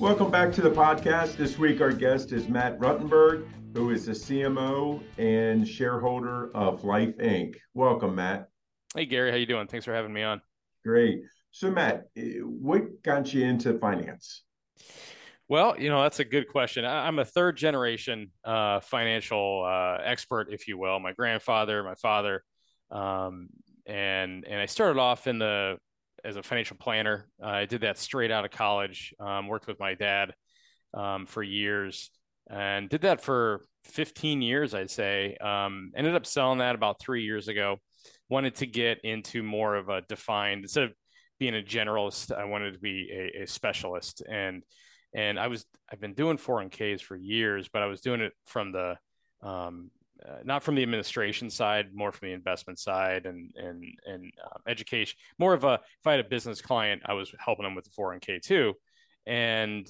[0.00, 1.36] Welcome back to the podcast.
[1.36, 7.16] This week, our guest is Matt Ruttenberg, who is the CMO and shareholder of Life
[7.18, 7.54] Inc.
[7.74, 8.48] Welcome, Matt.
[8.94, 9.30] Hey, Gary.
[9.30, 9.68] How you doing?
[9.68, 10.42] Thanks for having me on.
[10.84, 11.20] Great.
[11.52, 14.42] So, Matt, eh, what got you into finance?
[15.48, 16.84] Well, you know that's a good question.
[16.84, 20.98] I'm a third generation uh, financial uh, expert, if you will.
[20.98, 22.42] My grandfather, my father,
[22.90, 23.48] um,
[23.86, 25.76] and and I started off in the
[26.24, 27.28] as a financial planner.
[27.42, 29.14] Uh, I did that straight out of college.
[29.20, 30.34] Um, worked with my dad
[30.94, 32.10] um, for years
[32.50, 35.36] and did that for 15 years, I'd say.
[35.36, 37.78] Um, ended up selling that about three years ago.
[38.28, 40.92] Wanted to get into more of a defined instead of
[41.38, 42.36] being a generalist.
[42.36, 44.62] I wanted to be a, a specialist, and
[45.14, 48.72] and I was I've been doing 401ks for years, but I was doing it from
[48.72, 48.96] the
[49.42, 49.90] um,
[50.26, 54.58] uh, not from the administration side, more from the investment side and and and uh,
[54.66, 55.16] education.
[55.38, 57.90] More of a if I had a business client, I was helping them with the
[57.90, 58.74] 401k too.
[59.26, 59.88] And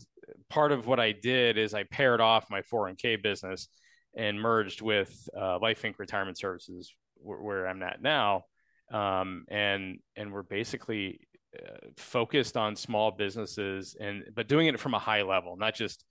[0.48, 3.68] part of what I did is I paired off my 401k business
[4.16, 5.98] and merged with uh, Life Inc.
[5.98, 8.44] Retirement Services, where, where I'm at now.
[8.92, 11.20] Um, and and we're basically
[11.56, 16.04] uh, focused on small businesses and but doing it from a high level, not just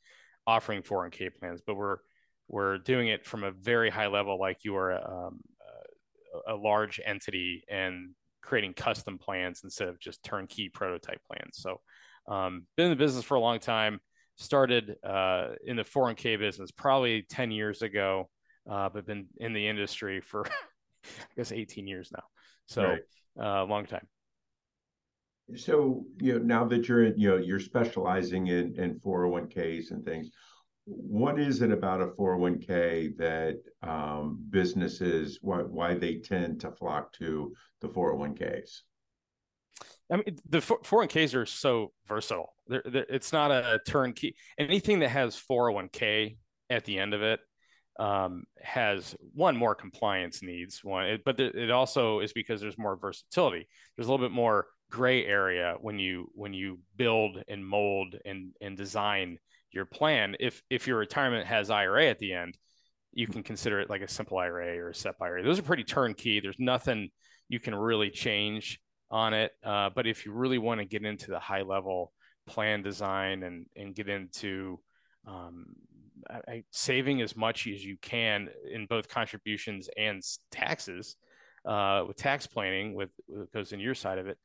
[0.48, 1.98] offering 401k plans, but we're
[2.48, 5.40] we're doing it from a very high level, like you are um,
[6.48, 8.12] a, a large entity and
[8.42, 11.58] creating custom plans instead of just turnkey prototype plans.
[11.58, 11.80] So,
[12.28, 14.00] um, been in the business for a long time.
[14.36, 18.30] Started uh, in the 401k business probably 10 years ago,
[18.70, 20.46] uh, but been in the industry for
[21.06, 22.24] I guess 18 years now.
[22.66, 23.02] So, right.
[23.40, 24.08] uh, long time.
[25.56, 30.32] So, you know, now that you're you know you're specializing in in 401ks and things,
[30.86, 37.14] what is it about a 401k that um, businesses why, why they tend to flock
[37.14, 38.82] to the 401ks
[40.12, 42.56] I mean, the 401ks are so versatile.
[42.68, 44.36] They're, they're, it's not a turnkey.
[44.60, 46.38] Anything that has 401k
[46.70, 47.40] at the end of it
[48.00, 50.84] um, has one more compliance needs.
[50.84, 53.68] One, it, but it also is because there's more versatility.
[53.96, 58.54] There's a little bit more gray area when you when you build and mold and
[58.62, 59.40] and design
[59.72, 60.36] your plan.
[60.40, 62.56] If if your retirement has IRA at the end,
[63.12, 65.44] you can consider it like a simple IRA or a SEP IRA.
[65.44, 66.40] Those are pretty turnkey.
[66.40, 67.10] There's nothing
[67.50, 69.52] you can really change on it.
[69.64, 72.14] Uh, but if you really want to get into the high level
[72.46, 74.80] plan design and and get into
[75.28, 75.74] um,
[76.30, 80.22] I, saving as much as you can in both contributions and
[80.52, 81.16] taxes
[81.66, 84.38] uh, with tax planning with, with goes in your side of it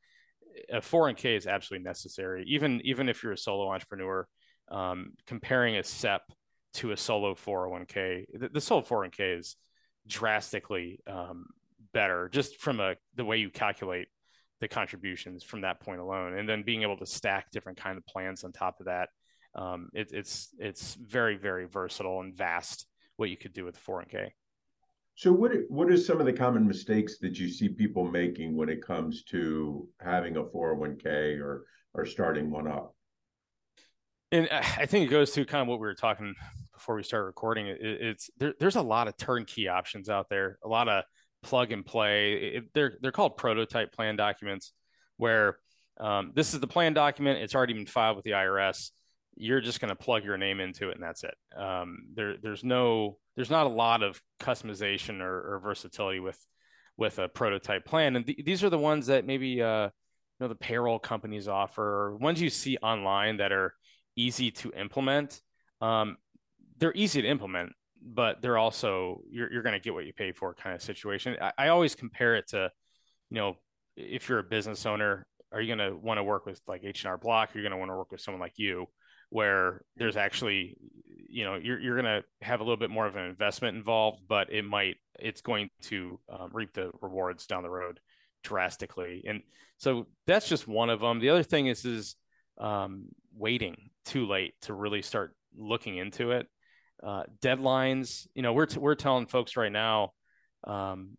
[0.70, 4.26] a 401k is absolutely necessary even even if you're a solo entrepreneur
[4.70, 6.22] um, comparing a SEP
[6.74, 9.56] to a solo 401k, the, the solo 401k is
[10.06, 11.46] drastically um,
[11.92, 14.08] better just from a the way you calculate
[14.60, 18.06] the contributions from that point alone, and then being able to stack different kind of
[18.06, 19.08] plans on top of that.
[19.54, 22.86] Um, it, it's it's very very versatile and vast
[23.16, 24.30] what you could do with 401k.
[25.18, 28.68] So what what are some of the common mistakes that you see people making when
[28.68, 32.94] it comes to having a 401k or or starting one up?
[34.30, 36.36] and I think it goes to kind of what we were talking
[36.72, 37.66] before we started recording.
[37.66, 41.02] It, it's there, there's a lot of turnkey options out there, a lot of
[41.42, 42.34] plug and play.
[42.34, 44.72] It, they're they're called prototype plan documents,
[45.16, 45.58] where
[45.98, 47.40] um, this is the plan document.
[47.40, 48.90] It's already been filed with the IRS.
[49.36, 51.34] you're just going to plug your name into it and that's it.
[51.56, 56.44] Um, there, there's no, there's not a lot of customization or, or versatility with,
[56.96, 58.16] with a prototype plan.
[58.16, 59.90] And th- these are the ones that maybe, uh, you
[60.40, 63.74] know, the payroll companies offer, ones you see online that are
[64.16, 65.40] easy to implement.
[65.80, 66.16] Um,
[66.78, 70.32] they're easy to implement, but they're also, you're, you're going to get what you pay
[70.32, 71.36] for kind of situation.
[71.40, 72.72] I, I always compare it to,
[73.30, 73.56] you know,
[73.96, 77.16] if you're a business owner, are you going to want to work with like H&R
[77.16, 77.50] Block?
[77.54, 78.88] You're going to want to work with someone like you?
[79.30, 80.76] where there's actually
[81.28, 84.22] you know you're, you're going to have a little bit more of an investment involved
[84.26, 88.00] but it might it's going to um, reap the rewards down the road
[88.42, 89.24] drastically.
[89.26, 89.42] And
[89.76, 92.16] so that's just one of them the other thing is is
[92.58, 96.46] um, waiting too late to really start looking into it.
[97.00, 100.10] Uh, deadlines you know we're, t- we're telling folks right now
[100.64, 101.10] um,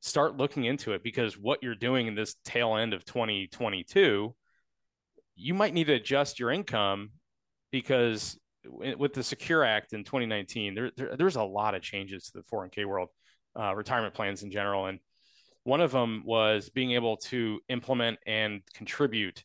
[0.00, 4.34] start looking into it because what you're doing in this tail end of 2022
[5.36, 7.10] you might need to adjust your income
[7.70, 12.38] because with the Secure Act in 2019, there, there there's a lot of changes to
[12.38, 13.08] the 401k world,
[13.58, 14.98] uh, retirement plans in general, and
[15.64, 19.42] one of them was being able to implement and contribute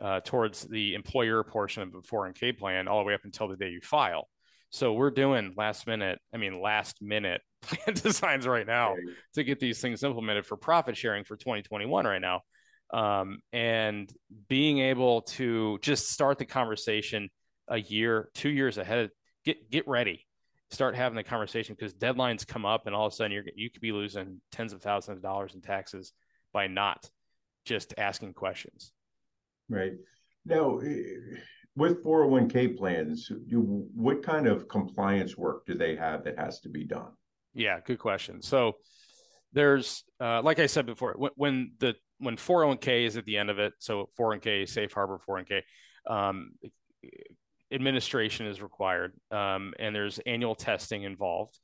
[0.00, 3.56] uh, towards the employer portion of the 401k plan all the way up until the
[3.56, 4.28] day you file.
[4.70, 8.94] So we're doing last minute, I mean last minute plan designs right now
[9.34, 12.40] to get these things implemented for profit sharing for 2021 right now.
[12.92, 14.12] Um, and
[14.48, 17.28] being able to just start the conversation
[17.70, 19.10] a year, two years ahead.
[19.44, 20.26] Get get ready,
[20.70, 23.70] start having the conversation because deadlines come up, and all of a sudden you're you
[23.70, 26.12] could be losing tens of thousands of dollars in taxes
[26.52, 27.08] by not
[27.64, 28.92] just asking questions.
[29.68, 29.92] Right
[30.44, 31.38] now, eh,
[31.76, 36.68] with 401k plans, do, what kind of compliance work do they have that has to
[36.68, 37.12] be done?
[37.54, 38.42] Yeah, good question.
[38.42, 38.76] So
[39.52, 43.50] there's, uh, like I said before, when, when the when 401k is at the end
[43.50, 45.62] of it, so 401k, safe harbor 401k,
[46.06, 46.52] um,
[47.72, 51.58] administration is required, um, and there's annual testing involved,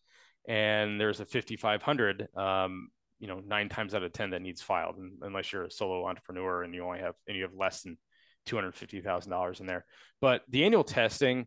[0.48, 2.28] and there's a 5500.
[2.36, 2.88] Um,
[3.18, 6.62] you know, nine times out of ten that needs filed, unless you're a solo entrepreneur
[6.62, 7.96] and you only have and you have less than
[8.44, 9.84] two hundred fifty thousand dollars in there.
[10.20, 11.46] But the annual testing,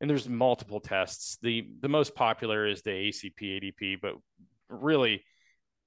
[0.00, 1.38] and there's multiple tests.
[1.40, 4.14] the The most popular is the ACP ADP, but
[4.68, 5.24] really,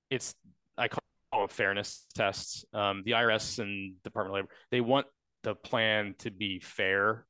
[0.09, 0.33] it's
[0.77, 1.01] I call
[1.33, 2.63] them fairness tests.
[2.73, 5.07] Um, the IRS and Department of Labor they want
[5.43, 7.25] the plan to be fair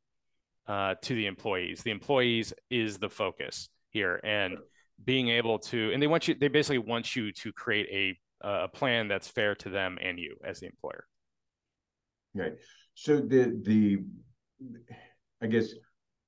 [0.68, 1.82] uh, to the employees.
[1.84, 4.58] The employees is the focus here, and
[5.04, 8.68] being able to, and they want you, they basically want you to create a a
[8.68, 11.06] plan that's fair to them and you as the employer.
[12.36, 12.54] Right.
[12.94, 14.04] So the the,
[15.42, 15.74] I guess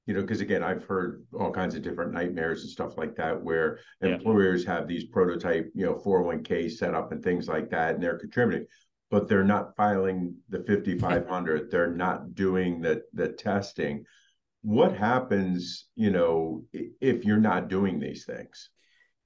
[0.05, 3.39] you know, because again, I've heard all kinds of different nightmares and stuff like that,
[3.39, 4.15] where yeah.
[4.15, 8.17] employers have these prototype, you know, 401k set up and things like that, and they're
[8.17, 8.65] contributing,
[9.11, 11.69] but they're not filing the 5500.
[11.69, 14.03] they're not doing the the testing
[14.61, 18.69] what happens you know if you're not doing these things?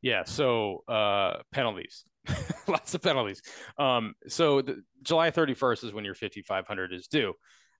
[0.01, 2.05] Yeah so uh penalties.
[2.67, 3.41] Lots of penalties.
[3.77, 7.33] Um so the, july 31st is when your 5500 is due.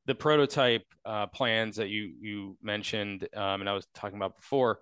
[0.05, 4.79] The prototype uh, plans that you you mentioned um, and i was talking about before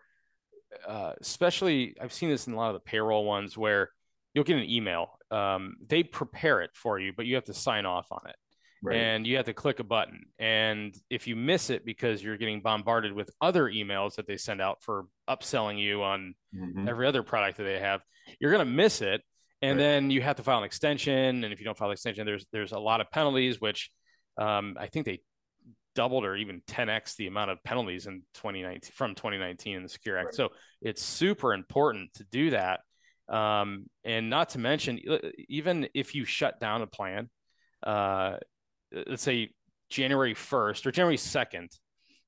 [0.88, 3.90] uh, especially i've seen this in a lot of the payroll ones where
[4.34, 5.20] you'll get an email.
[5.30, 8.36] Um, they prepare it for you but you have to sign off on it
[8.84, 8.98] Right.
[8.98, 10.24] and you have to click a button.
[10.40, 14.60] And if you miss it because you're getting bombarded with other emails that they send
[14.60, 16.88] out for upselling you on mm-hmm.
[16.88, 18.02] every other product that they have,
[18.40, 19.22] you're going to miss it.
[19.62, 19.84] And right.
[19.84, 21.44] then you have to file an extension.
[21.44, 23.92] And if you don't file an extension, there's there's a lot of penalties, which
[24.38, 25.22] um, I think they
[25.94, 30.18] doubled or even 10x the amount of penalties in 2019 from 2019 in the Secure
[30.18, 30.26] Act.
[30.26, 30.34] Right.
[30.34, 30.50] So
[30.82, 32.80] it's super important to do that.
[33.30, 35.00] Um, and not to mention,
[35.48, 37.30] even if you shut down a plan,
[37.84, 38.38] uh,
[39.08, 39.50] let's say
[39.90, 41.68] January 1st or January 2nd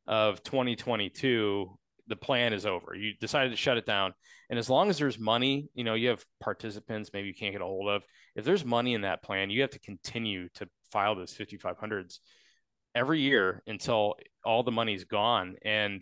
[0.08, 1.78] of 2022,
[2.08, 2.94] the plan is over.
[2.94, 4.14] You decided to shut it down.
[4.50, 7.62] And as long as there's money, you know, you have participants maybe you can't get
[7.62, 8.04] a hold of.
[8.36, 12.20] If there's money in that plan, you have to continue to file those 5500s
[12.94, 15.56] every year until all the money's gone.
[15.64, 16.02] And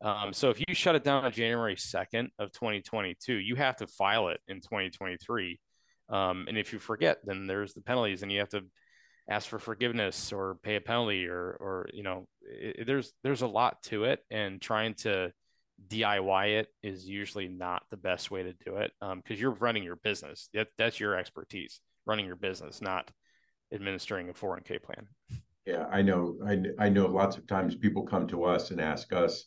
[0.00, 3.86] um, so if you shut it down on January 2nd of 2022, you have to
[3.86, 5.58] file it in 2023.
[6.08, 8.62] Um, and if you forget, then there's the penalties and you have to
[9.28, 13.46] ask for forgiveness or pay a penalty or or you know it, there's there's a
[13.46, 15.32] lot to it and trying to
[15.86, 19.84] DIY it is usually not the best way to do it because um, you're running
[19.84, 20.48] your business.
[20.52, 23.10] That, that's your expertise running your business not
[23.72, 25.06] administering a 401k plan.
[25.66, 29.12] Yeah I know I, I know lots of times people come to us and ask
[29.12, 29.44] us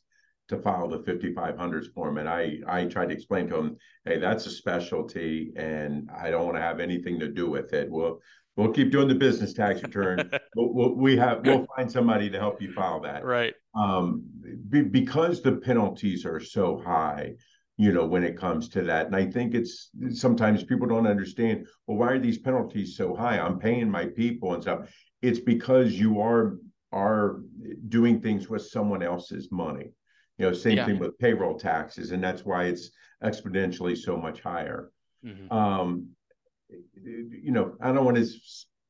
[0.48, 4.46] to file the 5500s form and I I try to explain to them hey that's
[4.46, 7.90] a specialty and I don't want to have anything to do with it.
[7.90, 8.20] Well
[8.58, 10.30] We'll keep doing the business tax return.
[10.56, 13.24] we'll, we'll, we have we'll find somebody to help you file that.
[13.24, 13.54] Right.
[13.76, 14.24] Um,
[14.70, 17.36] be, because the penalties are so high,
[17.78, 21.68] you know, when it comes to that, and I think it's sometimes people don't understand.
[21.88, 23.40] Well, why are these penalties so high?
[23.40, 24.94] I'm paying my people and stuff.
[25.22, 26.58] It's because you are
[26.92, 27.40] are
[27.88, 29.94] doing things with someone else's money.
[30.38, 30.86] You know, same yeah.
[30.86, 32.92] thing with payroll taxes, and that's why it's
[33.24, 34.92] exponentially so much higher.
[35.26, 35.52] Mm-hmm.
[35.54, 36.10] Um,
[36.94, 38.28] you know, I don't want to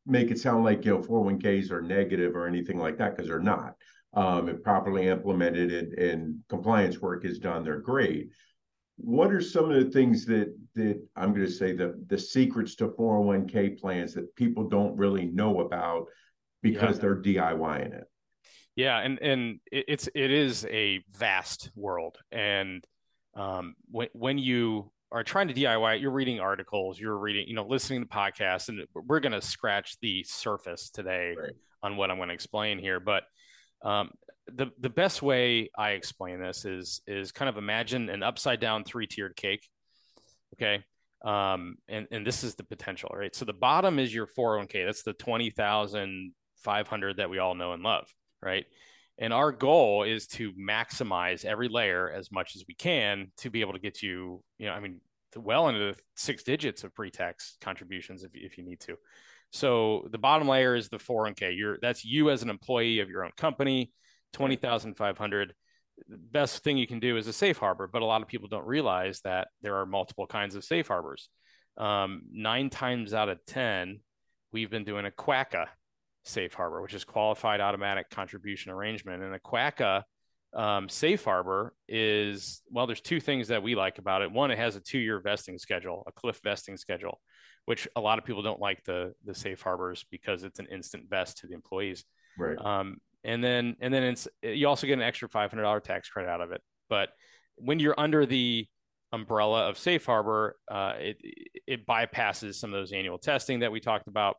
[0.05, 3.39] make it sound like you know 401ks are negative or anything like that because they're
[3.39, 3.75] not.
[4.13, 8.29] Um, if properly implemented and, and compliance work is done, they're great.
[8.97, 12.75] What are some of the things that that I'm going to say the the secrets
[12.75, 16.07] to 401k plans that people don't really know about
[16.61, 17.01] because yeah.
[17.01, 18.03] they're DIYing it?
[18.75, 22.85] Yeah, and and it's it is a vast world, and
[23.33, 27.65] um, when when you are trying to DIY you're reading articles, you're reading, you know,
[27.65, 31.51] listening to podcasts, and we're going to scratch the surface today right.
[31.83, 32.99] on what I'm going to explain here.
[32.99, 33.23] But
[33.83, 34.11] um,
[34.47, 38.83] the the best way I explain this is is kind of imagine an upside down
[38.83, 39.67] three tiered cake.
[40.55, 40.83] Okay.
[41.23, 43.35] Um, and, and this is the potential, right?
[43.35, 44.85] So the bottom is your 401k.
[44.85, 48.07] That's the 20,500 that we all know and love,
[48.41, 48.65] right?
[49.21, 53.61] And our goal is to maximize every layer as much as we can to be
[53.61, 54.99] able to get you, you know, I mean,
[55.35, 58.95] well into the six digits of pre-tax contributions if, if you need to.
[59.51, 61.55] So the bottom layer is the 401k.
[61.55, 63.91] You're that's you as an employee of your own company,
[64.33, 65.53] 20,500.
[66.09, 68.65] Best thing you can do is a safe harbor, but a lot of people don't
[68.65, 71.29] realize that there are multiple kinds of safe harbors.
[71.77, 73.99] Um, nine times out of 10,
[74.51, 75.67] we've been doing a QACA
[76.23, 79.23] safe harbor, which is qualified automatic contribution arrangement.
[79.23, 80.03] And a QACA
[80.53, 84.31] um, safe harbor is well, there's two things that we like about it.
[84.31, 87.21] One, it has a two-year vesting schedule, a cliff vesting schedule,
[87.65, 91.09] which a lot of people don't like the the safe harbors because it's an instant
[91.09, 92.03] vest to the employees.
[92.37, 92.57] Right.
[92.57, 96.09] Um, and then and then it's you also get an extra five hundred dollar tax
[96.09, 96.61] credit out of it.
[96.89, 97.09] But
[97.55, 98.67] when you're under the
[99.13, 101.17] umbrella of safe harbor, uh, it
[101.67, 104.35] it bypasses some of those annual testing that we talked about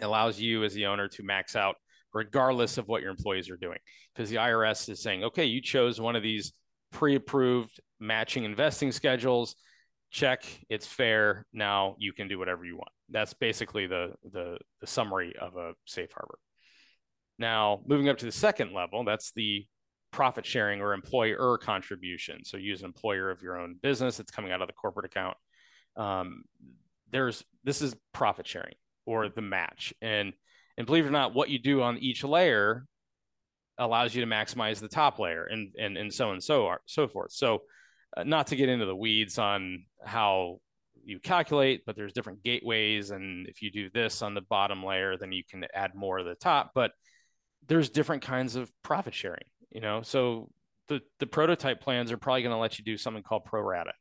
[0.00, 1.76] allows you as the owner to max out
[2.12, 3.78] regardless of what your employees are doing.
[4.14, 6.52] Because the IRS is saying okay you chose one of these
[6.92, 9.56] pre-approved matching investing schedules.
[10.10, 11.46] Check it's fair.
[11.52, 12.92] Now you can do whatever you want.
[13.10, 16.38] That's basically the the, the summary of a safe harbor.
[17.38, 19.66] Now moving up to the second level that's the
[20.12, 22.44] profit sharing or employer contribution.
[22.44, 25.36] So use an employer of your own business it's coming out of the corporate account
[25.96, 26.44] um,
[27.10, 28.74] there's this is profit sharing
[29.06, 29.94] or the match.
[30.02, 30.32] And
[30.76, 32.84] and believe it or not, what you do on each layer
[33.78, 37.08] allows you to maximize the top layer and and and so and so on so
[37.08, 37.32] forth.
[37.32, 37.62] So
[38.16, 40.60] uh, not to get into the weeds on how
[41.04, 45.16] you calculate, but there's different gateways, and if you do this on the bottom layer,
[45.16, 46.72] then you can add more of the top.
[46.74, 46.90] But
[47.68, 50.02] there's different kinds of profit sharing, you know.
[50.02, 50.50] So
[50.88, 53.92] the the prototype plans are probably going to let you do something called pro rata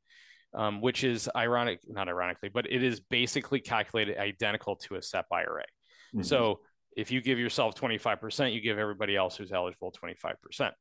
[0.55, 5.25] um, which is ironic, not ironically, but it is basically calculated identical to a SEP
[5.31, 5.63] IRA.
[5.63, 6.23] Mm-hmm.
[6.23, 6.61] So
[6.95, 10.71] if you give yourself 25%, you give everybody else who's eligible 25%.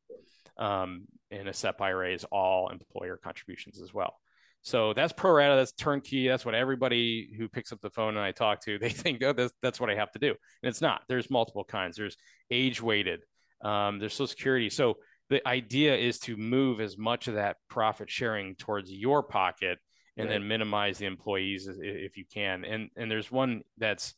[0.57, 4.14] Um, and a SEP IRA is all employer contributions as well.
[4.62, 6.28] So that's pro rata, that's turnkey.
[6.28, 9.33] That's what everybody who picks up the phone and I talk to, they think, oh,
[9.33, 10.28] that's, that's what I have to do.
[10.28, 11.02] And it's not.
[11.09, 11.97] There's multiple kinds.
[11.97, 12.16] There's
[12.50, 13.21] age weighted,
[13.62, 14.71] um, there's Social Security.
[14.71, 14.99] So
[15.31, 19.78] the idea is to move as much of that profit sharing towards your pocket
[20.16, 20.35] and right.
[20.35, 22.64] then minimize the employees if you can.
[22.64, 24.14] And and there's one that's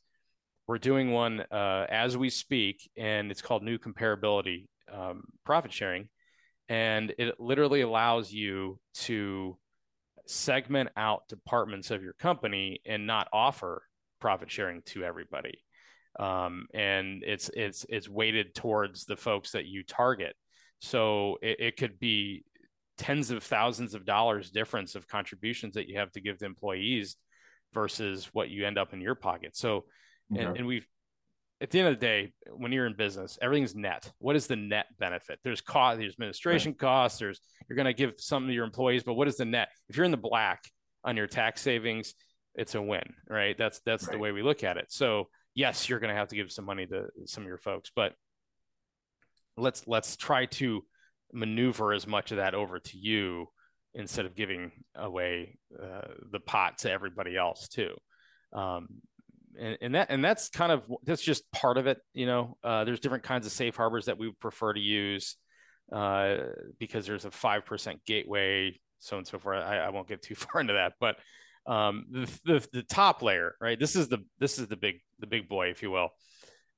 [0.67, 6.09] we're doing one uh, as we speak, and it's called New Comparability um, Profit Sharing,
[6.69, 9.57] and it literally allows you to
[10.27, 13.85] segment out departments of your company and not offer
[14.21, 15.63] profit sharing to everybody.
[16.19, 20.35] Um, and it's it's it's weighted towards the folks that you target
[20.81, 22.45] so it, it could be
[22.99, 27.17] tens of thousands of dollars difference of contributions that you have to give to employees
[27.75, 29.57] versus what you end up in your pocket.
[29.57, 29.85] So,
[30.33, 30.45] okay.
[30.45, 30.87] and, and we've,
[31.61, 34.11] at the end of the day, when you're in business, everything's net.
[34.19, 35.39] What is the net benefit?
[35.43, 36.79] There's cost, there's administration right.
[36.79, 39.69] costs, there's, you're going to give some to your employees, but what is the net?
[39.89, 40.65] If you're in the black
[41.05, 42.15] on your tax savings,
[42.55, 43.57] it's a win, right?
[43.57, 44.13] That's, that's right.
[44.13, 44.87] the way we look at it.
[44.89, 47.91] So yes, you're going to have to give some money to some of your folks,
[47.95, 48.13] but
[49.57, 50.83] let's let's try to
[51.33, 53.47] maneuver as much of that over to you
[53.95, 57.95] instead of giving away uh, the pot to everybody else too
[58.53, 58.89] um,
[59.59, 62.85] and, and, that and that's kind of that's just part of it you know uh,
[62.85, 65.37] there's different kinds of safe harbors that we prefer to use
[65.93, 66.37] uh,
[66.79, 70.61] because there's a 5% gateway so and so forth I, I, won't get too far
[70.61, 71.17] into that but
[71.67, 73.79] Um, the, the the top layer, right?
[73.79, 76.11] This is the this is the big the big boy, if you will.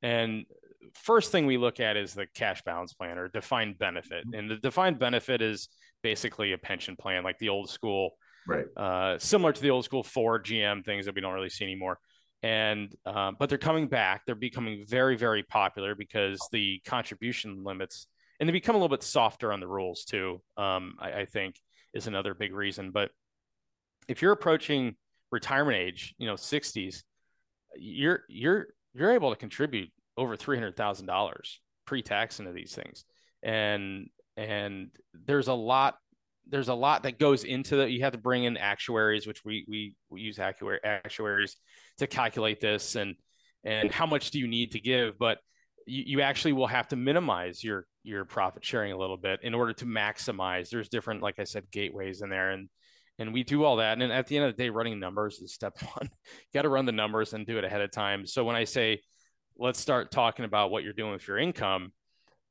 [0.01, 0.47] And
[0.95, 4.25] first thing we look at is the cash balance plan or defined benefit.
[4.27, 4.39] Mm-hmm.
[4.39, 5.69] And the defined benefit is
[6.03, 8.11] basically a pension plan, like the old school,
[8.47, 8.67] right?
[8.77, 11.99] Uh, similar to the old school Ford, GM things that we don't really see anymore.
[12.43, 14.23] And uh, but they're coming back.
[14.25, 18.07] They're becoming very, very popular because the contribution limits
[18.39, 20.41] and they become a little bit softer on the rules too.
[20.57, 21.57] Um, I, I think
[21.95, 22.91] is another big reason.
[22.91, 23.11] But
[24.07, 24.95] if you're approaching
[25.31, 27.03] retirement age, you know, 60s,
[27.77, 33.05] you're you're you're able to contribute over three hundred thousand dollars pre-tax into these things,
[33.43, 34.91] and and
[35.27, 35.97] there's a lot
[36.51, 37.91] there's a lot that goes into that.
[37.91, 41.57] You have to bring in actuaries, which we we, we use actuary, actuaries
[41.99, 43.15] to calculate this, and
[43.65, 45.39] and how much do you need to give, but
[45.87, 49.55] you, you actually will have to minimize your your profit sharing a little bit in
[49.55, 50.71] order to maximize.
[50.71, 52.69] There's different, like I said, gateways in there, and
[53.19, 54.01] and we do all that.
[54.01, 56.09] And at the end of the day, running numbers is step one.
[56.33, 58.27] you got to run the numbers and do it ahead of time.
[58.27, 59.01] So when I say
[59.59, 61.93] let's start talking about what you're doing with your income,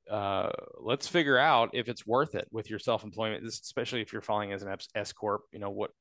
[0.10, 0.50] uh,
[0.80, 4.64] let's figure out if it's worth it with your self-employment, especially if you're filing as
[4.64, 5.42] an S corp.
[5.52, 5.92] You know what?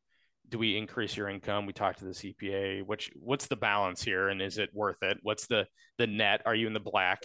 [0.49, 1.67] Do we increase your income?
[1.67, 2.85] We talked to the CPA.
[2.85, 5.19] Which what's the balance here, and is it worth it?
[5.23, 5.67] What's the
[5.99, 6.43] the net?
[6.47, 7.25] Are you in the black?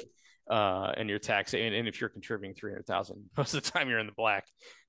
[0.50, 3.70] Uh, and your tax, and, and if you're contributing three hundred thousand, most of the
[3.70, 4.46] time you're in the black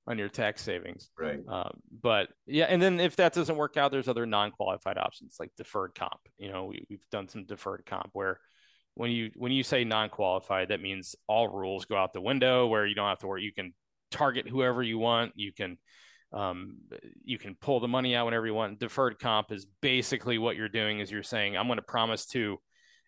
[0.06, 1.10] on your tax savings.
[1.16, 1.40] Right.
[1.46, 5.50] Um, but yeah, and then if that doesn't work out, there's other non-qualified options like
[5.56, 6.18] deferred comp.
[6.38, 8.40] You know, we, we've done some deferred comp where
[8.94, 12.66] when you when you say non-qualified, that means all rules go out the window.
[12.66, 13.72] Where you don't have to worry, you can
[14.10, 15.32] target whoever you want.
[15.34, 15.78] You can
[16.32, 16.78] um,
[17.24, 18.78] you can pull the money out whenever you want.
[18.78, 22.58] Deferred comp is basically what you're doing is you're saying I'm going to promise to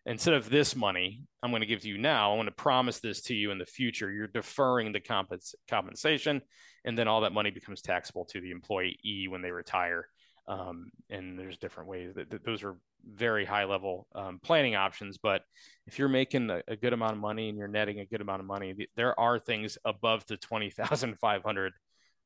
[0.06, 3.00] instead of this money I'm going to give to you now, I want to promise
[3.00, 4.10] this to you in the future.
[4.10, 6.42] You're deferring the compens- compensation,
[6.84, 10.06] and then all that money becomes taxable to the employee when they retire.
[10.46, 12.76] Um, and there's different ways that, that, those are
[13.06, 15.18] very high level um, planning options.
[15.18, 15.42] But
[15.86, 18.40] if you're making a, a, good amount of money and you're netting a good amount
[18.40, 21.72] of money, there are things above the 20,500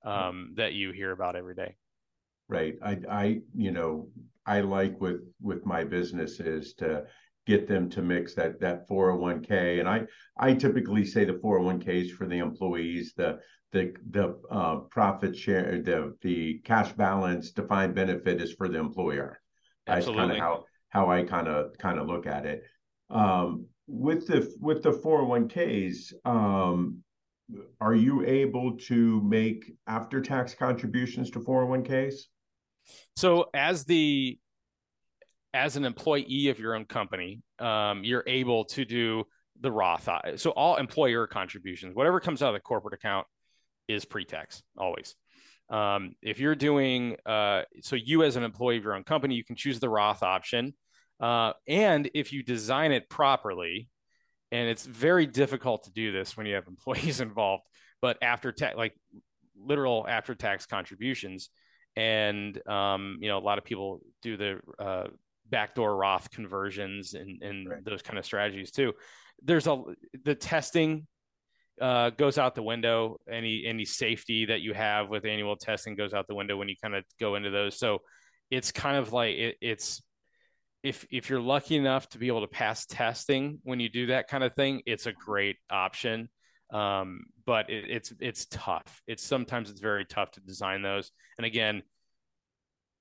[0.05, 1.77] um, that you hear about every day.
[2.49, 2.75] Right.
[2.83, 4.09] I, I, you know,
[4.47, 7.05] I like with, with my business is to
[7.47, 9.81] get them to mix that, that 401k.
[9.81, 10.03] And I,
[10.39, 13.41] I typically say the 401ks for the employees, the,
[13.73, 19.41] the the uh, profit share, the the cash balance defined benefit is for the employer.
[19.89, 22.63] That's kind of how how I kind of kind of look at it.
[23.11, 26.99] Um, with the with the 401ks, um,
[27.81, 32.15] are you able to make after tax contributions to 401ks?
[33.17, 34.39] So as the
[35.55, 39.25] as an employee of your own company, um, you're able to do
[39.61, 40.09] the Roth.
[40.37, 43.27] So all employer contributions, whatever comes out of the corporate account,
[43.89, 45.17] is pre-tax always.
[45.71, 49.45] Um, if you're doing uh, so, you as an employee of your own company, you
[49.45, 50.75] can choose the Roth option,
[51.21, 53.89] uh, and if you design it properly,
[54.51, 57.65] and it's very difficult to do this when you have employees involved,
[58.01, 58.95] but after tax, like
[59.57, 61.51] literal after tax contributions,
[61.97, 65.09] and um, you know a lot of people do the uh,
[65.51, 67.85] backdoor Roth conversions and, and right.
[67.85, 68.93] those kind of strategies too.
[69.43, 69.83] There's a
[70.25, 71.07] the testing
[71.81, 73.19] uh, goes out the window.
[73.31, 76.77] Any any safety that you have with annual testing goes out the window when you
[76.83, 77.79] kind of go into those.
[77.79, 77.99] So
[78.51, 80.03] it's kind of like it, it's
[80.83, 84.29] if if you're lucky enough to be able to pass testing when you do that
[84.29, 86.29] kind of thing, it's a great option.
[86.73, 89.03] Um, but it, it's it's tough.
[89.07, 91.11] It's sometimes it's very tough to design those.
[91.39, 91.83] And again,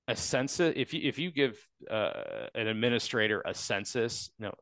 [0.08, 1.58] a census if you if you give
[1.90, 2.12] uh,
[2.54, 4.52] an administrator a census, no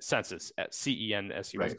[0.00, 1.74] census at C E N S U S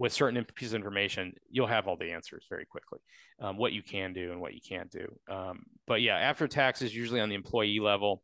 [0.00, 2.98] with certain pieces of information, you'll have all the answers very quickly,
[3.38, 5.06] um, what you can do and what you can't do.
[5.28, 8.22] Um, but yeah, after taxes, usually on the employee level,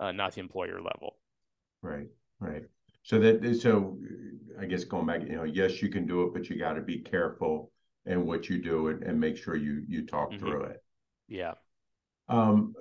[0.00, 1.16] uh, not the employer level.
[1.82, 2.06] Right,
[2.40, 2.62] right.
[3.02, 3.98] So that so
[4.58, 6.80] I guess going back, you know, yes, you can do it, but you got to
[6.80, 7.72] be careful
[8.06, 10.38] in what you do and, and make sure you you talk mm-hmm.
[10.38, 10.82] through it.
[11.28, 11.52] Yeah.
[12.30, 12.72] Um,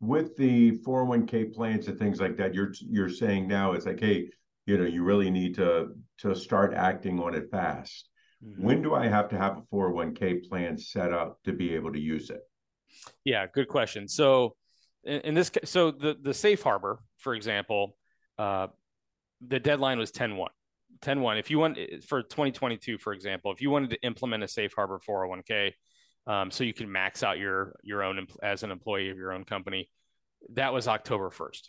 [0.00, 4.30] with the 401k plans and things like that, you're you're saying now it's like, hey,
[4.64, 5.88] you know, you really need to
[6.18, 8.08] to start acting on it fast.
[8.44, 8.62] Mm-hmm.
[8.62, 12.00] When do I have to have a 401k plan set up to be able to
[12.00, 12.40] use it?
[13.24, 14.08] Yeah, good question.
[14.08, 14.56] So
[15.04, 17.96] in, in this so the the safe harbor, for example,
[18.38, 18.68] uh,
[19.46, 20.48] the deadline was 10-1.
[21.02, 21.38] 10-1.
[21.38, 25.00] If you want for 2022, for example, if you wanted to implement a safe harbor
[25.06, 25.72] 401k,
[26.26, 29.44] um, so you can max out your your own as an employee of your own
[29.44, 29.90] company,
[30.54, 31.68] that was October 1st.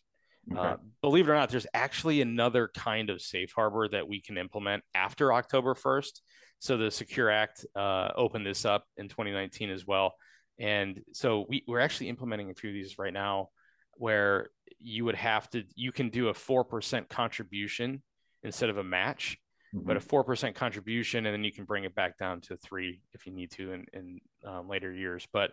[0.51, 0.59] Okay.
[0.59, 4.37] Uh, believe it or not, there's actually another kind of safe harbor that we can
[4.37, 6.21] implement after October 1st.
[6.59, 10.13] So the Secure Act uh, opened this up in 2019 as well.
[10.59, 13.49] And so we, we're actually implementing a few of these right now.
[13.97, 18.01] where you would have to you can do a 4% contribution
[18.43, 19.37] instead of a match
[19.73, 19.85] mm-hmm.
[19.85, 23.25] but a 4% contribution and then you can bring it back down to 3 if
[23.25, 25.51] you need to in, in um, later years but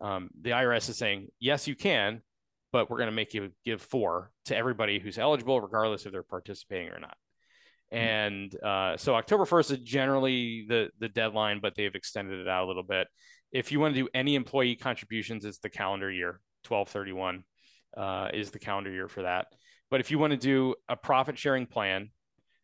[0.00, 2.22] um, the irs is saying yes you can
[2.72, 6.22] but we're going to make you give 4 to everybody who's eligible regardless if they're
[6.22, 7.16] participating or not
[7.92, 7.98] mm-hmm.
[7.98, 12.64] and uh, so october 1st is generally the the deadline but they've extended it out
[12.64, 13.08] a little bit
[13.52, 17.44] if you want to do any employee contributions it's the calendar year 1231
[17.96, 19.46] uh, is the calendar year for that.
[19.90, 22.10] But if you want to do a profit sharing plan,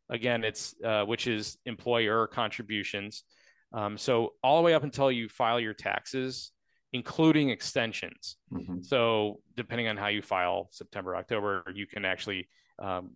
[0.09, 3.25] again, it's uh, which is employer contributions.
[3.73, 6.53] Um, so all the way up until you file your taxes,
[6.92, 8.37] including extensions.
[8.53, 8.83] Mm-hmm.
[8.83, 13.11] So depending on how you file September, October, you can actually um,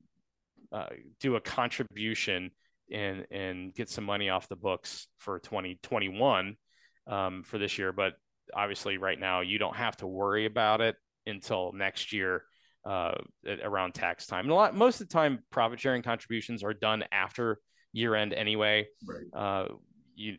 [0.72, 0.87] uh,
[1.20, 2.50] do a contribution
[2.92, 6.56] and and get some money off the books for 2021
[7.06, 7.92] um, for this year.
[7.92, 8.14] But
[8.54, 12.44] obviously, right now you don't have to worry about it until next year
[12.85, 13.12] uh,
[13.62, 14.46] around tax time.
[14.46, 17.59] And a lot, most of the time, profit sharing contributions are done after
[17.92, 18.88] year end anyway.
[19.06, 19.26] Right.
[19.35, 19.74] Uh,
[20.14, 20.37] you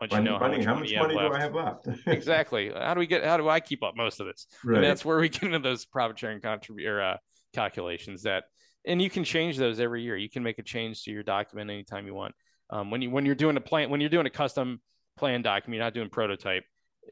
[0.00, 1.88] once you know how much, how much money, do I have left?
[2.06, 2.70] exactly.
[2.74, 3.24] How do we get?
[3.24, 4.46] How do I keep up most of this?
[4.62, 4.76] Right.
[4.76, 7.16] And that's where we get into those profit sharing contribute uh,
[7.54, 8.44] calculations that,
[8.84, 10.16] and you can change those every year.
[10.16, 12.34] You can make a change to your document anytime you want.
[12.68, 14.80] Um, when you when you're doing a plan, when you're doing a custom
[15.16, 16.64] plan document, you're not doing prototype.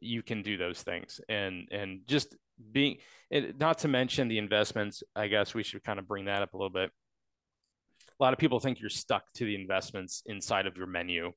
[0.03, 2.37] You can do those things, and and just
[2.71, 2.99] being
[3.31, 6.55] it, not to mention the investments i guess we should kind of bring that up
[6.55, 6.89] a little bit
[8.19, 11.33] a lot of people think you're stuck to the investments inside of your menu.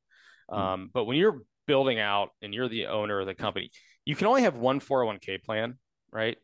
[0.49, 3.69] Um, but when you're building out and you're the owner of the company
[4.05, 5.77] you can only have one 401k plan
[6.12, 6.38] right?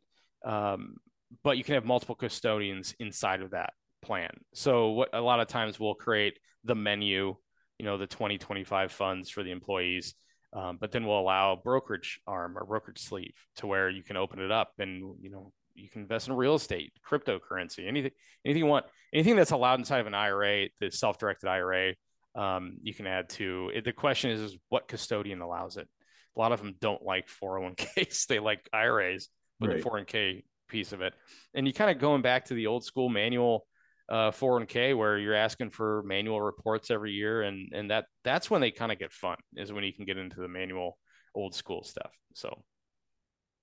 [0.45, 0.97] Um,
[1.43, 4.29] but you can have multiple custodians inside of that plan.
[4.53, 7.35] So what a lot of times we'll create the menu
[7.79, 10.13] you know the 2025 funds for the employees
[10.53, 14.15] um, but then we'll allow a brokerage arm or brokerage sleeve to where you can
[14.15, 18.11] open it up and you know you can invest in real estate, cryptocurrency, anything
[18.45, 21.95] anything you want, anything that's allowed inside of an IRA, the self-directed IRA,
[22.35, 23.71] um, you can add to.
[23.73, 25.87] It, the question is, is what custodian allows it.
[26.35, 29.83] A lot of them don't like 401ks; they like IRAs, but right.
[29.83, 31.13] the 401k piece of it.
[31.53, 33.67] And you kind of going back to the old school manual
[34.09, 38.61] uh, 401k where you're asking for manual reports every year, and and that that's when
[38.61, 40.97] they kind of get fun is when you can get into the manual
[41.35, 42.11] old school stuff.
[42.33, 42.63] So,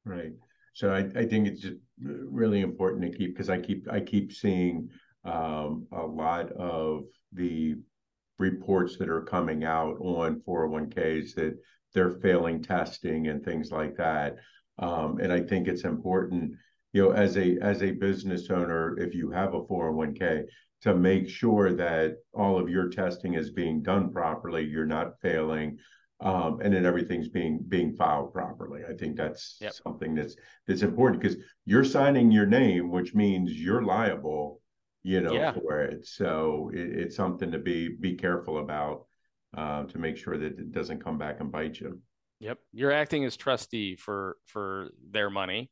[0.04, 0.32] right.
[0.72, 4.32] So I, I think it's just really important to keep because I keep I keep
[4.32, 4.88] seeing
[5.24, 7.76] um, a lot of the
[8.40, 11.56] reports that are coming out on 401ks that
[11.94, 14.36] they're failing testing and things like that.
[14.78, 16.54] Um, and I think it's important
[16.92, 20.44] you know, as a as a business owner, if you have a 401k,
[20.82, 25.78] to make sure that all of your testing is being done properly, you're not failing,
[26.20, 28.82] um, and then everything's being being filed properly.
[28.88, 29.72] I think that's yep.
[29.72, 30.34] something that's
[30.66, 34.59] that's important because you're signing your name, which means you're liable,
[35.02, 35.52] you know, yeah.
[35.52, 36.06] for it.
[36.06, 39.06] So it, it's something to be be careful about
[39.56, 42.00] uh, to make sure that it doesn't come back and bite you.
[42.40, 45.70] Yep, you're acting as trustee for for their money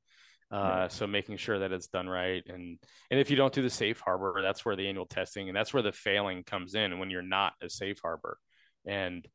[0.50, 2.78] uh, so making sure that it's done right, and
[3.10, 5.74] and if you don't do the safe harbor, that's where the annual testing and that's
[5.74, 8.38] where the failing comes in when you're not a safe harbor,
[8.86, 9.28] and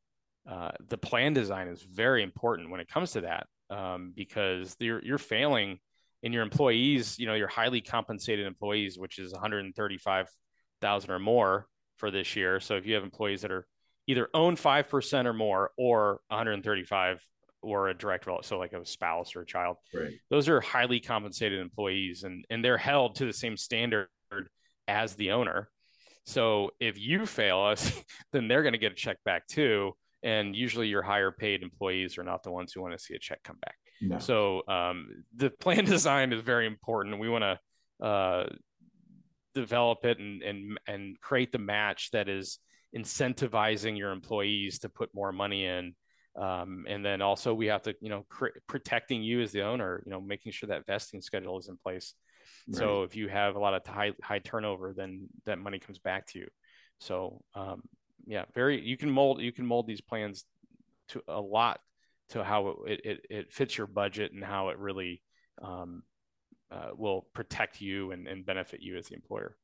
[0.49, 5.03] uh, the plan design is very important when it comes to that um, because you're
[5.03, 5.77] you're failing
[6.23, 12.09] in your employees, you know, your highly compensated employees, which is 135,000 or more for
[12.09, 12.59] this year.
[12.59, 13.67] So if you have employees that are
[14.07, 17.21] either own 5% or more or 135
[17.61, 19.77] or a direct relative, so like a spouse or a child.
[19.93, 20.13] Right.
[20.29, 24.09] Those are highly compensated employees, and and they're held to the same standard
[24.87, 25.69] as the owner.
[26.25, 27.91] So if you fail us,
[28.33, 29.93] then they're going to get a check back too.
[30.23, 33.19] And usually, your higher paid employees are not the ones who want to see a
[33.19, 33.75] check come back.
[34.09, 34.19] No.
[34.19, 37.19] So um, the plan design is very important.
[37.19, 38.45] We want to uh,
[39.55, 42.59] develop it and and and create the match that is
[42.95, 45.95] incentivizing your employees to put more money in
[46.35, 50.01] um, and then also we have to, you know, cr- protecting you as the owner,
[50.05, 52.15] you know, making sure that vesting schedule is in place.
[52.67, 52.77] Right.
[52.77, 56.25] So if you have a lot of high, high turnover, then that money comes back
[56.27, 56.47] to you.
[56.99, 57.83] So um,
[58.25, 60.45] yeah, very, you can mold, you can mold these plans
[61.09, 61.79] to a lot
[62.33, 65.21] to how it, it, it fits your budget and how it really
[65.61, 66.01] um,
[66.71, 69.55] uh, will protect you and, and benefit you as the employer.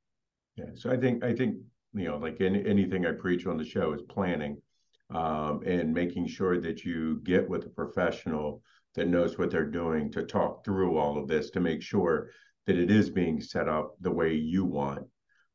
[0.55, 0.65] Yeah.
[0.75, 1.55] So I think, I think,
[1.95, 4.62] you know, like any, anything I preach on the show is planning
[5.10, 8.62] um, and making sure that you get with a professional
[8.93, 12.29] that knows what they're doing to talk through all of this to make sure
[12.67, 15.08] that it is being set up the way you want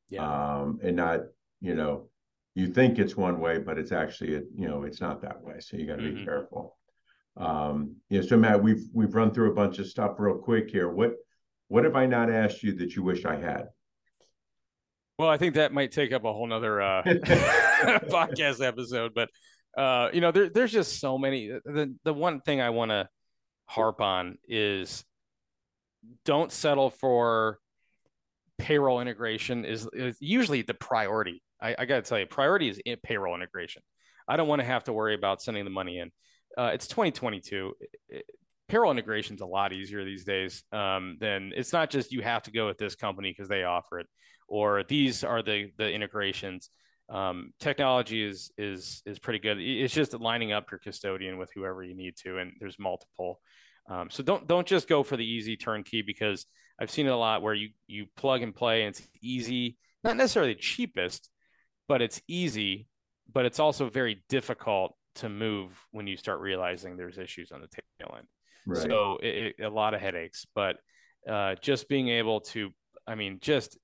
[0.08, 0.22] yeah.
[0.58, 1.20] um, and not
[1.60, 2.08] you know
[2.54, 5.76] you think it's one way but it's actually you know it's not that way so
[5.76, 6.18] you got to mm-hmm.
[6.18, 6.76] be careful
[7.36, 10.88] um yeah so matt we've we've run through a bunch of stuff real quick here
[10.88, 11.14] what
[11.68, 13.68] What have I not asked you that you wish I had?
[15.18, 19.30] Well, I think that might take up a whole nother uh, podcast episode, but
[19.76, 21.48] uh, you know, there, there's just so many.
[21.48, 23.08] The the one thing I want to
[23.66, 25.04] harp on is
[26.24, 27.58] don't settle for
[28.58, 31.42] payroll integration is, is usually the priority.
[31.60, 33.82] I, I got to tell you, priority is payroll integration.
[34.28, 36.10] I don't want to have to worry about sending the money in.
[36.56, 37.74] Uh, it's 2022.
[38.08, 38.24] It,
[38.68, 42.42] payroll integration is a lot easier these days um, than it's not just you have
[42.42, 44.06] to go with this company because they offer it,
[44.48, 46.70] or these are the the integrations.
[47.10, 49.58] Um, technology is is is pretty good.
[49.60, 53.40] It's just lining up your custodian with whoever you need to, and there's multiple.
[53.88, 56.46] Um, so don't don't just go for the easy turnkey because
[56.80, 60.16] I've seen it a lot where you you plug and play and it's easy, not
[60.16, 61.28] necessarily the cheapest,
[61.86, 62.88] but it's easy,
[63.30, 67.68] but it's also very difficult to move when you start realizing there's issues on the
[67.68, 68.26] tail end.
[68.66, 68.82] Right.
[68.82, 70.76] So it, it, a lot of headaches, but
[71.28, 72.70] uh, just being able to,
[73.06, 73.78] I mean, just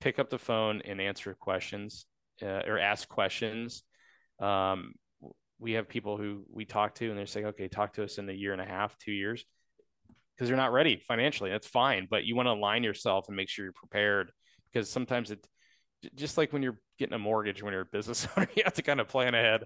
[0.00, 2.06] pick up the phone and answer questions
[2.42, 3.82] uh, or ask questions.
[4.40, 4.94] Um,
[5.58, 8.28] we have people who we talk to and they're saying, okay, talk to us in
[8.28, 9.44] a year and a half, two years,
[10.36, 11.50] because they're not ready financially.
[11.50, 14.30] That's fine, but you want to align yourself and make sure you're prepared
[14.72, 15.46] because sometimes it,
[16.16, 18.82] just like when you're getting a mortgage when you're a business owner, you have to
[18.82, 19.64] kind of plan ahead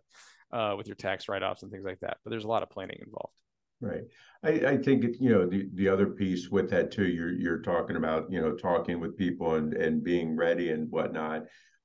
[0.52, 2.18] uh, with your tax write-offs and things like that.
[2.24, 3.34] But there's a lot of planning involved.
[3.80, 4.02] Right.
[4.42, 7.06] I, I think you know the, the other piece with that too.
[7.06, 11.44] You're you're talking about you know talking with people and and being ready and whatnot.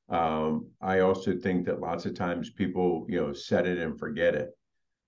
[0.10, 4.36] Um, I also think that lots of times people, you know, set it and forget
[4.36, 4.50] it.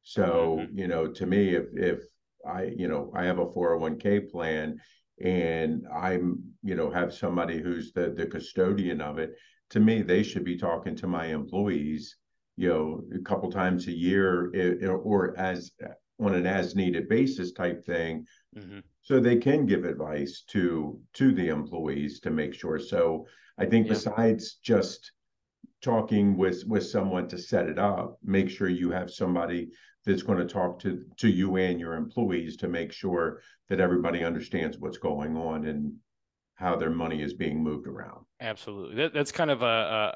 [0.04, 0.78] So, mm-hmm.
[0.78, 2.04] you know, to me, if if
[2.48, 4.80] I, you know, I have a 401k plan
[5.24, 9.34] and I'm, you know, have somebody who's the the custodian of it,
[9.72, 12.18] to me, they should be talking to my employees,
[12.58, 14.52] you know, a couple times a year
[15.04, 15.72] or as
[16.20, 18.26] on an as needed basis type thing.
[18.58, 18.80] Mm-hmm.
[19.02, 22.80] So they can give advice to to the employees to make sure.
[22.80, 23.94] So I think yeah.
[23.94, 25.12] besides just
[25.82, 29.70] talking with with someone to set it up, make sure you have somebody
[30.06, 34.24] that's going to talk to to you and your employees to make sure that everybody
[34.24, 35.94] understands what's going on and
[36.56, 38.26] how their money is being moved around.
[38.42, 39.66] Absolutely, that, that's kind of a,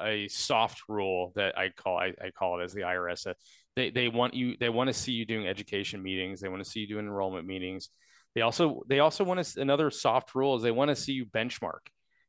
[0.00, 3.26] a, a, soft rule that I call I, I call it as the IRS.
[3.26, 3.34] Uh,
[3.76, 6.40] they they want you they want to see you doing education meetings.
[6.40, 7.90] They want to see you doing enrollment meetings.
[8.34, 11.26] They also they also want to another soft rule is they want to see you
[11.26, 11.88] benchmark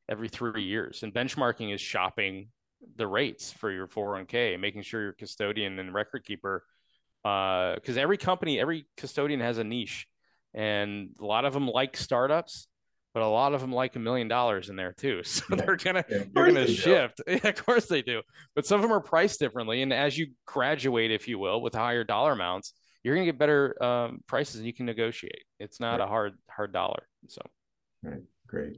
[0.09, 1.03] every three years.
[1.03, 2.49] And benchmarking is shopping
[2.95, 6.63] the rates for your 401k, making sure your custodian and record keeper,
[7.23, 10.07] because uh, every company, every custodian has a niche,
[10.53, 12.67] and a lot of them like startups,
[13.13, 15.21] but a lot of them like a million dollars in there too.
[15.31, 15.55] So yeah.
[15.55, 17.21] they're gonna yeah, you're gonna shift.
[17.27, 18.21] Yeah, of course they do.
[18.55, 21.73] But some of them are priced differently, and as you graduate, if you will, with
[21.73, 25.43] higher dollar amounts, you're gonna get better um, prices, and you can negotiate.
[25.59, 26.05] It's not right.
[26.05, 27.07] a hard hard dollar.
[27.27, 27.41] So,
[28.03, 28.77] right, great.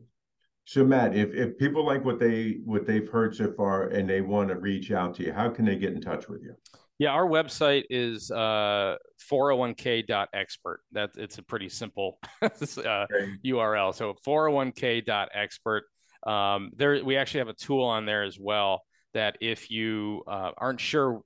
[0.66, 4.22] So Matt, if if people like what they what they've heard so far and they
[4.22, 6.56] want to reach out to you, how can they get in touch with you?
[7.00, 8.96] Yeah, our website is uh,
[9.30, 10.82] 401k.expert.
[10.94, 13.94] That it's a pretty simple uh, URL.
[13.94, 15.84] So 401k.expert.
[16.26, 20.52] Um, there, we actually have a tool on there as well that if you uh,
[20.56, 21.22] aren't sure,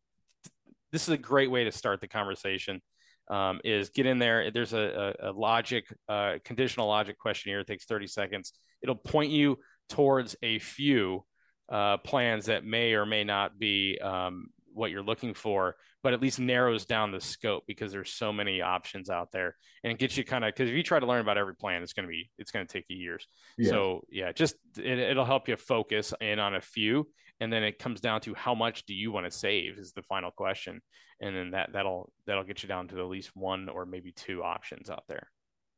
[0.91, 2.81] this is a great way to start the conversation.
[3.29, 4.51] Um, is get in there.
[4.51, 7.59] There's a, a, a logic, uh, conditional logic questionnaire.
[7.59, 9.59] It takes 30 seconds it'll point you
[9.89, 11.23] towards a few
[11.69, 16.21] uh, plans that may or may not be um, what you're looking for, but at
[16.21, 20.15] least narrows down the scope because there's so many options out there, and it gets
[20.15, 22.09] you kind of because if you try to learn about every plan, it's going to
[22.11, 23.27] be it's going to take you years.
[23.57, 23.71] Yeah.
[23.71, 27.09] So yeah, just it, it'll help you focus in on a few,
[27.39, 30.03] and then it comes down to how much do you want to save is the
[30.03, 30.81] final question,
[31.19, 34.43] and then that that'll that'll get you down to at least one or maybe two
[34.43, 35.27] options out there.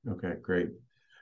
[0.07, 0.69] Okay, great.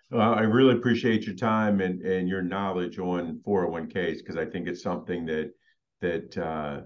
[0.09, 4.67] Well, I really appreciate your time and, and your knowledge on 401ks because I think
[4.67, 5.51] it's something that
[5.99, 6.81] that uh,